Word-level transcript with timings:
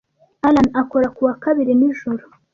Allan 0.47 0.69
akora 0.81 1.07
ku 1.15 1.21
wa 1.27 1.35
kabiri 1.43 1.71
nijoro 1.79 2.23